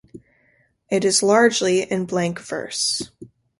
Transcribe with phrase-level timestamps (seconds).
[0.89, 3.11] It is largely in blank verse.